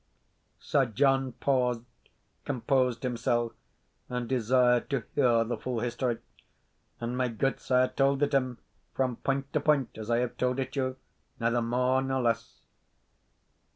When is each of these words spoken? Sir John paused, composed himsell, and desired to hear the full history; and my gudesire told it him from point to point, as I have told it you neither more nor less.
Sir 0.59 0.87
John 0.87 1.33
paused, 1.33 1.83
composed 2.43 3.03
himsell, 3.03 3.53
and 4.09 4.27
desired 4.27 4.89
to 4.89 5.03
hear 5.13 5.43
the 5.43 5.57
full 5.57 5.79
history; 5.81 6.17
and 6.99 7.15
my 7.15 7.27
gudesire 7.27 7.89
told 7.89 8.23
it 8.23 8.33
him 8.33 8.57
from 8.95 9.17
point 9.17 9.53
to 9.53 9.59
point, 9.59 9.95
as 9.99 10.09
I 10.09 10.17
have 10.17 10.37
told 10.37 10.59
it 10.59 10.75
you 10.75 10.95
neither 11.39 11.61
more 11.61 12.01
nor 12.01 12.19
less. 12.23 12.61